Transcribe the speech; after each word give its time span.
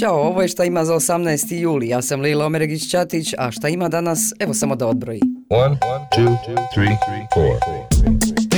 Ćao, 0.00 0.16
ovo 0.16 0.42
je 0.42 0.48
šta 0.48 0.64
ima 0.64 0.84
za 0.84 0.94
18. 0.94 1.54
juli. 1.54 1.88
Ja 1.88 2.02
sam 2.02 2.20
Lila 2.20 2.46
Omeregić-Ćatić, 2.46 3.34
a 3.38 3.50
šta 3.50 3.68
ima 3.68 3.88
danas, 3.88 4.32
evo 4.38 4.54
samo 4.54 4.76
da 4.76 4.86
odbroji. 4.86 5.20
1, 5.20 5.76
2, 6.16 6.36
3, 6.76 6.96
4. 7.36 7.75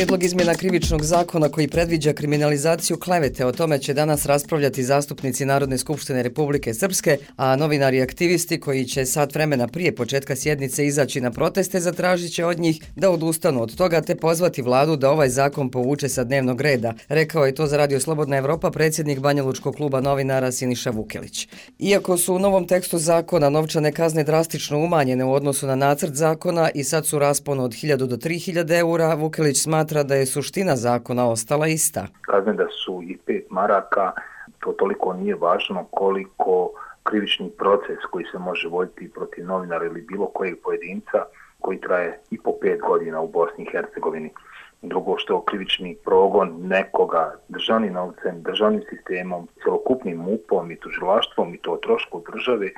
Prijedlog 0.09 0.25
izmjena 0.25 0.55
krivičnog 0.55 1.05
zakona 1.05 1.49
koji 1.49 1.69
predviđa 1.69 2.13
kriminalizaciju 2.13 2.97
klevete, 2.97 3.47
o 3.47 3.53
tome 3.53 3.79
će 3.79 3.95
danas 3.95 4.27
raspravljati 4.27 4.85
zastupnici 4.85 5.45
Narodne 5.45 5.79
skupštine 5.79 6.23
Republike 6.23 6.75
Srpske, 6.75 7.19
a 7.37 7.57
novinari 7.57 7.97
i 7.97 8.03
aktivisti 8.03 8.61
koji 8.61 8.85
će 8.85 9.07
sat 9.07 9.35
vremena 9.35 9.69
prije 9.69 9.95
početka 9.95 10.37
sjednice 10.37 10.87
izaći 10.87 11.21
na 11.21 11.31
proteste 11.31 11.81
zatražit 11.81 12.33
će 12.33 12.45
od 12.45 12.59
njih 12.59 12.83
da 12.97 13.11
odustanu 13.11 13.63
od 13.63 13.77
toga 13.77 14.01
te 14.01 14.15
pozvati 14.15 14.63
vladu 14.63 14.97
da 14.97 15.11
ovaj 15.11 15.29
zakon 15.29 15.71
povuče 15.71 16.09
sa 16.09 16.25
dnevnog 16.25 16.61
reda. 16.61 16.95
Rekao 17.09 17.47
je 17.47 17.55
to 17.55 17.67
za 17.67 17.77
Radio 17.77 18.01
Slobodna 18.01 18.37
Evropa 18.37 18.71
predsjednik 18.71 19.19
Banjalučkog 19.19 19.75
kluba 19.75 20.01
novinara 20.01 20.53
Siniša 20.53 20.91
Vukelić. 20.91 21.49
Iako 21.79 22.17
su 22.17 22.35
u 22.35 22.39
novom 22.39 22.67
tekstu 22.67 22.99
zakona 22.99 23.51
novčane 23.51 23.93
kazne 23.93 24.25
drastično 24.25 24.79
umanjene 24.79 25.25
u 25.25 25.33
odnosu 25.33 25.67
na 25.67 25.75
nacrt 25.75 26.15
zakona 26.15 26.71
i 26.75 26.85
sad 26.85 27.07
su 27.07 27.19
raspon 27.19 27.61
od 27.61 27.71
1000 27.71 27.97
do 27.97 28.17
3000 28.17 28.79
eura, 28.79 29.15
Vukelić 29.15 29.63
smatra 29.63 29.98
smatra 29.99 30.03
da 30.03 30.15
je 30.15 30.27
suština 30.27 30.77
zakona 30.77 31.29
ostala 31.29 31.67
ista. 31.67 32.07
Kazne 32.23 32.53
da 32.53 32.67
su 32.85 33.03
i 33.03 33.17
pet 33.27 33.47
maraka, 33.51 34.13
to 34.61 34.73
toliko 34.73 35.13
nije 35.13 35.35
važno 35.35 35.85
koliko 35.91 36.71
krivični 37.03 37.51
proces 37.59 37.99
koji 38.11 38.25
se 38.33 38.39
može 38.39 38.69
voditi 38.69 39.11
protiv 39.11 39.47
novinara 39.47 39.87
ili 39.87 40.01
bilo 40.01 40.27
kojeg 40.27 40.57
pojedinca 40.65 41.25
koji 41.61 41.81
traje 41.81 42.21
i 42.31 42.39
po 42.39 42.53
pet 42.61 42.81
godina 42.81 43.21
u 43.21 43.29
Bosni 43.29 43.65
i 43.65 43.71
Hercegovini 43.73 44.31
drugo 44.83 45.19
što 45.19 45.45
krivični 45.45 45.97
progon 46.05 46.49
nekoga 46.61 47.35
državnim 47.49 47.93
novcem, 47.93 48.43
državnim 48.43 48.83
sistemom, 48.91 49.49
celokupnim 49.65 50.29
upom 50.29 50.71
i 50.71 50.77
tužilaštvom 50.77 51.55
i 51.55 51.59
to 51.59 51.77
trošku 51.77 52.23
države 52.33 52.71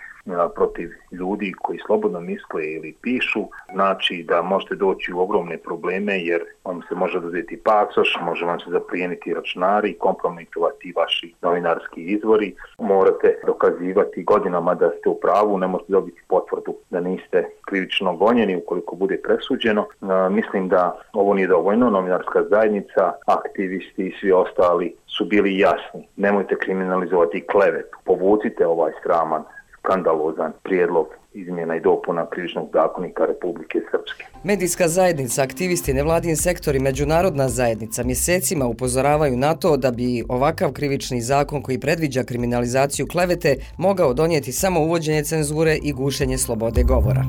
protiv 0.54 0.90
ljudi 1.12 1.52
koji 1.62 1.78
slobodno 1.86 2.20
misle 2.20 2.64
ili 2.64 2.94
pišu, 3.02 3.44
znači 3.72 4.24
da 4.28 4.42
možete 4.42 4.74
doći 4.74 5.12
u 5.12 5.20
ogromne 5.20 5.58
probleme 5.58 6.18
jer 6.18 6.40
vam 6.64 6.82
se 6.88 6.94
može 6.94 7.20
dozeti 7.20 7.60
pasoš, 7.64 8.18
može 8.22 8.44
vam 8.44 8.60
se 8.60 8.70
zaplijeniti 8.70 9.34
računari, 9.34 9.98
kompromitovati 9.98 10.92
vaši 10.96 11.34
novinarski 11.42 12.02
izvori, 12.02 12.54
morate 12.78 13.40
dokazivati 13.46 14.22
godinama 14.22 14.74
da 14.74 14.90
ste 14.90 15.08
u 15.08 15.20
pravu, 15.20 15.58
ne 15.58 15.66
možete 15.66 15.92
dobiti 15.92 16.22
potvrdu 16.28 16.74
da 16.90 17.00
niste 17.00 17.48
krivično 17.66 18.16
gonjeni 18.16 18.56
ukoliko 18.56 18.96
bude 18.96 19.16
presuđeno. 19.22 19.86
E, 20.02 20.30
mislim 20.30 20.68
da 20.68 21.00
ovo 21.12 21.34
nije 21.34 21.46
dovoljno, 21.46 21.90
novinarska 21.90 22.42
zajednica, 22.50 23.12
aktivisti 23.26 24.06
i 24.06 24.14
svi 24.20 24.32
ostali 24.32 24.94
su 25.06 25.24
bili 25.24 25.58
jasni. 25.58 26.08
Nemojte 26.16 26.56
kriminalizovati 26.58 27.46
klevetu. 27.50 27.98
Povucite 28.04 28.66
ovaj 28.66 28.92
sraman, 29.02 29.42
skandalozan 29.90 30.52
prijedlog 30.62 31.06
izmjena 31.32 31.76
i 31.76 31.80
dopuna 31.80 32.26
krivičnog 32.30 32.68
zakonika 32.72 33.24
Republike 33.26 33.78
Srpske. 33.90 34.24
Medijska 34.44 34.88
zajednica, 34.88 35.42
aktivisti, 35.42 35.94
nevladin 35.94 36.36
sektor 36.36 36.76
i 36.76 36.78
međunarodna 36.78 37.48
zajednica 37.48 38.04
mjesecima 38.04 38.66
upozoravaju 38.66 39.36
na 39.36 39.54
to 39.54 39.76
da 39.76 39.90
bi 39.90 40.24
ovakav 40.28 40.72
krivični 40.72 41.20
zakon 41.20 41.62
koji 41.62 41.80
predviđa 41.80 42.22
kriminalizaciju 42.22 43.06
klevete 43.06 43.56
mogao 43.78 44.14
donijeti 44.14 44.52
samo 44.52 44.80
uvođenje 44.80 45.24
cenzure 45.24 45.78
i 45.82 45.92
gušenje 45.92 46.38
slobode 46.38 46.82
govora. 46.82 47.24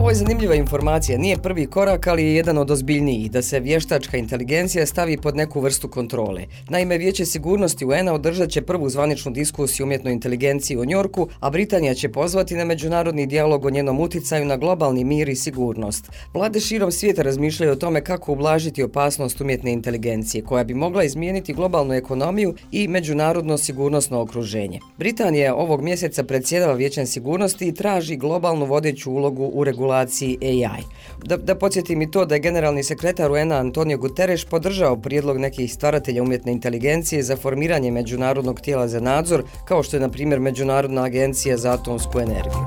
Ovo 0.00 0.10
je 0.10 0.14
zanimljiva 0.14 0.54
informacija, 0.54 1.18
nije 1.18 1.36
prvi 1.36 1.66
korak, 1.66 2.06
ali 2.06 2.22
je 2.22 2.34
jedan 2.34 2.58
od 2.58 2.70
ozbiljnijih, 2.70 3.30
da 3.30 3.42
se 3.42 3.60
vještačka 3.60 4.16
inteligencija 4.16 4.86
stavi 4.86 5.16
pod 5.16 5.36
neku 5.36 5.60
vrstu 5.60 5.88
kontrole. 5.88 6.42
Naime, 6.68 6.98
Vijeće 6.98 7.26
sigurnosti 7.26 7.84
UN-a 7.84 8.12
održat 8.12 8.50
će 8.50 8.62
prvu 8.62 8.88
zvaničnu 8.88 9.32
diskusiju 9.32 9.86
umjetnoj 9.86 10.12
inteligenciji 10.12 10.76
u 10.76 10.84
Njorku, 10.84 11.28
a 11.40 11.50
Britanija 11.50 11.94
će 11.94 12.08
pozvati 12.08 12.54
na 12.54 12.64
međunarodni 12.64 13.26
dijalog 13.26 13.64
o 13.64 13.70
njenom 13.70 14.00
uticaju 14.00 14.44
na 14.44 14.56
globalni 14.56 15.04
mir 15.04 15.28
i 15.28 15.36
sigurnost. 15.36 16.10
Vlade 16.34 16.60
širom 16.60 16.92
svijeta 16.92 17.22
razmišljaju 17.22 17.72
o 17.72 17.76
tome 17.76 18.04
kako 18.04 18.32
ublažiti 18.32 18.82
opasnost 18.82 19.40
umjetne 19.40 19.72
inteligencije, 19.72 20.44
koja 20.44 20.64
bi 20.64 20.74
mogla 20.74 21.04
izmijeniti 21.04 21.54
globalnu 21.54 21.94
ekonomiju 21.94 22.54
i 22.72 22.88
međunarodno 22.88 23.58
sigurnosno 23.58 24.20
okruženje. 24.20 24.80
Britanija 24.98 25.54
ovog 25.54 25.82
mjeseca 25.82 26.22
predsjedava 26.22 26.72
Vijećem 26.72 27.06
sigurnosti 27.06 27.68
i 27.68 27.74
traži 27.74 28.16
globalnu 28.16 28.64
vodeću 28.64 29.12
ulogu 29.12 29.50
u 29.54 29.64
regulaciji 29.64 29.87
regulaciji 29.88 30.38
AI. 30.42 30.82
Da, 31.24 31.36
da 31.36 31.54
podsjetim 31.54 32.02
i 32.02 32.10
to 32.10 32.24
da 32.24 32.34
je 32.34 32.40
generalni 32.40 32.84
sekretar 32.84 33.30
UN-a 33.30 33.56
Antonio 33.56 33.98
Guterres 33.98 34.44
podržao 34.44 34.96
prijedlog 34.96 35.38
nekih 35.38 35.74
stvaratelja 35.74 36.22
umjetne 36.22 36.52
inteligencije 36.52 37.22
za 37.22 37.36
formiranje 37.36 37.90
međunarodnog 37.90 38.60
tijela 38.60 38.88
za 38.88 39.00
nadzor, 39.00 39.42
kao 39.64 39.82
što 39.82 39.96
je, 39.96 40.00
na 40.00 40.08
primjer, 40.08 40.40
Međunarodna 40.40 41.04
agencija 41.04 41.56
za 41.56 41.72
atomsku 41.72 42.20
energiju. 42.20 42.64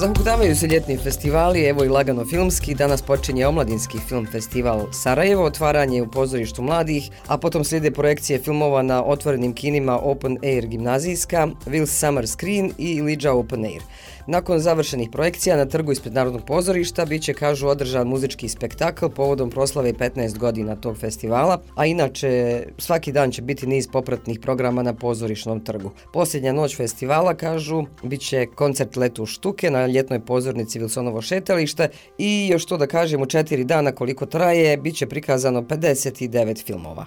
Zahukutavaju 0.00 0.56
se 0.56 0.66
ljetni 0.66 0.96
festivali, 0.96 1.64
evo 1.64 1.84
i 1.84 1.88
lagano 1.88 2.24
filmski, 2.24 2.74
danas 2.74 3.02
počinje 3.02 3.46
Omladinski 3.46 3.98
film 4.08 4.26
festival 4.26 4.86
Sarajevo, 4.92 5.44
otvaranje 5.44 6.02
u 6.02 6.10
pozorištu 6.10 6.62
mladih, 6.62 7.10
a 7.26 7.38
potom 7.38 7.64
slijede 7.64 7.90
projekcije 7.90 8.38
filmova 8.38 8.82
na 8.82 9.04
otvorenim 9.04 9.54
kinima 9.54 9.98
Open 9.98 10.38
Air 10.42 10.66
gimnazijska, 10.66 11.48
Will 11.66 11.86
Summer 11.86 12.28
Screen 12.28 12.72
i 12.78 13.02
Lidža 13.02 13.32
Open 13.32 13.64
Air. 13.64 13.82
Nakon 14.30 14.58
završenih 14.58 15.08
projekcija 15.12 15.56
na 15.56 15.66
trgu 15.66 15.92
ispred 15.92 16.14
Narodnog 16.14 16.44
pozorišta 16.46 17.04
bit 17.04 17.22
će, 17.22 17.34
kažu, 17.34 17.66
održan 17.68 18.06
muzički 18.06 18.48
spektakl 18.48 19.08
povodom 19.08 19.50
proslave 19.50 19.92
15 19.92 20.38
godina 20.38 20.76
tog 20.76 20.98
festivala, 20.98 21.60
a 21.74 21.86
inače 21.86 22.62
svaki 22.78 23.12
dan 23.12 23.30
će 23.30 23.42
biti 23.42 23.66
niz 23.66 23.88
popratnih 23.92 24.40
programa 24.40 24.82
na 24.82 24.94
pozorišnom 24.94 25.64
trgu. 25.64 25.90
Posljednja 26.12 26.52
noć 26.52 26.76
festivala, 26.76 27.34
kažu, 27.34 27.84
bit 28.02 28.20
će 28.20 28.46
koncert 28.54 28.96
letu 28.96 29.26
štuke 29.26 29.70
na 29.70 29.86
ljetnoj 29.86 30.20
pozornici 30.24 30.80
Wilsonovo 30.80 31.22
šetalište 31.22 31.88
i 32.18 32.48
još 32.52 32.66
to 32.66 32.76
da 32.76 32.86
kažem 32.86 33.22
u 33.22 33.26
četiri 33.26 33.64
dana 33.64 33.92
koliko 33.92 34.26
traje, 34.26 34.76
bit 34.76 34.96
će 34.96 35.06
prikazano 35.06 35.62
59 35.62 36.66
filmova. 36.66 37.06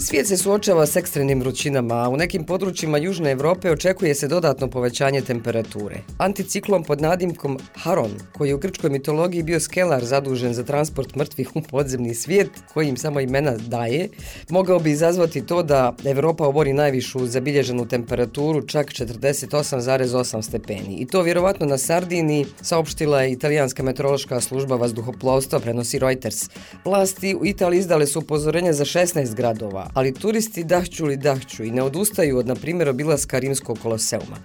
Svijet 0.00 0.26
se 0.26 0.36
suočava 0.36 0.86
s 0.86 0.96
ekstremnim 0.96 1.40
vrućinama, 1.40 1.94
a 1.94 2.08
u 2.08 2.16
nekim 2.16 2.44
područjima 2.44 2.98
Južne 2.98 3.30
Evrope 3.30 3.70
očekuje 3.70 4.14
se 4.14 4.28
dodatno 4.28 4.70
povećanje 4.70 5.20
temperature. 5.20 5.96
Anticiklon 6.18 6.84
pod 6.84 7.00
nadimkom 7.00 7.58
Haron, 7.74 8.10
koji 8.32 8.48
je 8.48 8.54
u 8.54 8.58
grčkoj 8.58 8.90
mitologiji 8.90 9.42
bio 9.42 9.60
skelar 9.60 10.04
zadužen 10.04 10.54
za 10.54 10.62
transport 10.62 11.14
mrtvih 11.14 11.56
u 11.56 11.62
podzemni 11.62 12.14
svijet, 12.14 12.50
koji 12.74 12.88
im 12.88 12.96
samo 12.96 13.20
imena 13.20 13.56
daje, 13.56 14.08
mogao 14.50 14.78
bi 14.78 14.90
izazvati 14.90 15.46
to 15.46 15.62
da 15.62 15.94
Evropa 16.04 16.46
obori 16.46 16.72
najvišu 16.72 17.26
zabilježenu 17.26 17.88
temperaturu, 17.88 18.66
čak 18.66 18.86
48,8 18.86 20.42
stepeni. 20.42 20.96
I 20.98 21.06
to 21.06 21.22
vjerovatno 21.22 21.66
na 21.66 21.78
Sardini 21.78 22.46
saopštila 22.62 23.22
je 23.22 23.32
italijanska 23.32 23.82
meteorološka 23.82 24.40
služba 24.40 24.76
vazduhoplovstva, 24.76 25.60
prenosi 25.60 25.98
Reuters. 25.98 26.50
Vlasti 26.84 27.34
u 27.34 27.46
Italiji 27.46 27.78
izdale 27.78 28.06
su 28.06 28.18
upozorenje 28.18 28.72
za 28.72 28.84
16 28.84 29.34
gradova, 29.34 29.85
ali 29.94 30.14
turisti 30.14 30.64
dahću 30.64 31.06
li 31.06 31.16
dahću 31.16 31.64
i 31.64 31.70
ne 31.70 31.82
odustaju 31.82 32.38
od, 32.38 32.46
na 32.46 32.54
primjer, 32.54 32.88
obilaska 32.88 33.38
rimskog 33.38 33.78
koloseuma. 33.82 34.36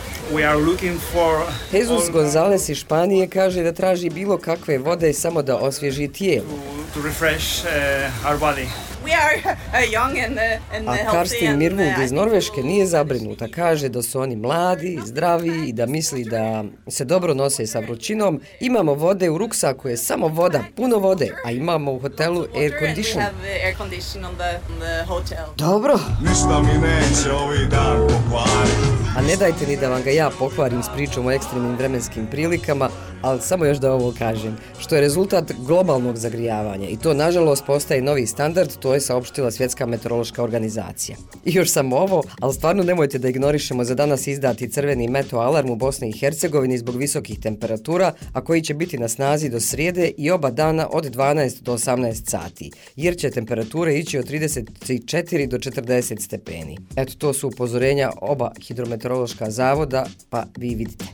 Jesus 1.71 2.09
Gonzales 2.11 2.69
iz 2.69 2.77
Španije 2.77 3.27
kaže 3.27 3.63
da 3.63 3.71
traži 3.71 4.09
bilo 4.09 4.37
kakve 4.37 4.77
vode 4.77 5.13
samo 5.13 5.41
da 5.41 5.57
osvježi 5.57 6.07
tijelo. 6.07 6.47
To, 6.93 6.99
to 6.99 7.07
refresh, 7.07 7.63
uh, 7.63 8.31
our 8.31 8.39
body. 8.39 8.90
A 10.87 11.11
Karstin 11.11 11.57
Mirvud 11.57 12.03
iz 12.03 12.11
Norveške 12.11 12.63
nije 12.63 12.85
zabrinuta. 12.85 13.47
Kaže 13.55 13.89
da 13.89 14.01
su 14.01 14.19
oni 14.19 14.35
mladi, 14.35 14.99
zdravi 15.05 15.69
i 15.69 15.73
da 15.73 15.85
misli 15.85 16.23
da 16.23 16.63
se 16.87 17.05
dobro 17.05 17.33
nose 17.33 17.67
sa 17.67 17.79
vrućinom. 17.79 18.41
Imamo 18.59 18.93
vode 18.93 19.29
u 19.29 19.37
ruksaku, 19.37 19.89
je 19.89 19.97
samo 19.97 20.27
voda, 20.27 20.63
puno 20.75 20.97
vode, 20.97 21.35
a 21.45 21.51
imamo 21.51 21.91
u 21.91 21.99
hotelu 21.99 22.45
air 22.55 22.73
condition. 22.79 23.23
Dobro. 25.57 25.99
Ništa 26.21 26.61
mi 26.61 26.87
neće 26.87 27.31
ovi 27.31 27.65
dan 27.71 28.07
pokvariti. 28.07 29.00
A 29.17 29.21
ne 29.21 29.35
dajte 29.35 29.67
ni 29.67 29.77
da 29.77 29.89
vam 29.89 30.03
ga 30.03 30.09
ja 30.09 30.29
pokvarim 30.39 30.83
s 30.83 30.89
pričom 30.95 31.25
o 31.25 31.31
ekstremnim 31.31 31.75
vremenskim 31.75 32.27
prilikama, 32.27 32.89
ali 33.21 33.41
samo 33.41 33.65
još 33.65 33.77
da 33.77 33.93
ovo 33.93 34.13
kažem, 34.17 34.57
što 34.79 34.95
je 34.95 35.01
rezultat 35.01 35.51
globalnog 35.65 36.17
zagrijavanja 36.17 36.87
i 36.89 36.97
to 36.97 37.13
nažalost 37.13 37.65
postaje 37.65 38.01
novi 38.01 38.27
standard, 38.27 38.77
to 38.79 38.93
je 38.93 39.01
saopštila 39.01 39.51
Svjetska 39.51 39.85
meteorološka 39.85 40.43
organizacija. 40.43 41.17
I 41.45 41.53
još 41.53 41.71
samo 41.71 41.97
ovo, 41.97 42.23
ali 42.39 42.53
stvarno 42.53 42.83
nemojte 42.83 43.19
da 43.19 43.29
ignorišemo 43.29 43.83
za 43.83 43.95
danas 43.95 44.27
izdati 44.27 44.69
crveni 44.69 45.07
meto 45.07 45.37
alarm 45.37 45.69
u 45.69 45.75
Bosni 45.75 46.09
i 46.09 46.19
Hercegovini 46.19 46.77
zbog 46.77 46.95
visokih 46.95 47.39
temperatura, 47.39 48.13
a 48.33 48.41
koji 48.41 48.61
će 48.61 48.73
biti 48.73 48.97
na 48.97 49.07
snazi 49.07 49.49
do 49.49 49.59
srijede 49.59 50.11
i 50.17 50.31
oba 50.31 50.51
dana 50.51 50.87
od 50.91 51.15
12 51.15 51.61
do 51.61 51.73
18 51.73 52.29
sati, 52.29 52.71
jer 52.95 53.17
će 53.17 53.29
temperature 53.29 53.95
ići 53.95 54.19
od 54.19 54.25
34 54.25 55.47
do 55.47 55.57
40 55.57 56.21
stepeni. 56.21 56.77
Eto, 56.95 57.13
to 57.17 57.33
su 57.33 57.47
upozorenja 57.47 58.11
oba 58.21 58.51
meteorološka 59.01 59.51
zavoda, 59.51 60.05
pa 60.29 60.45
vi 60.57 60.75
vidite. 60.75 61.05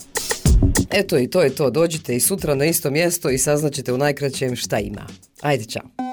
Eto 0.91 1.17
i 1.17 1.27
to 1.27 1.41
je 1.41 1.55
to, 1.55 1.69
dođite 1.69 2.15
i 2.15 2.19
sutra 2.19 2.55
na 2.55 2.65
isto 2.65 2.89
mjesto 2.89 3.29
i 3.29 3.37
saznaćete 3.37 3.93
u 3.93 3.97
najkraćem 3.97 4.55
šta 4.55 4.79
ima. 4.79 5.07
Ajde, 5.41 5.65
čao. 5.65 6.06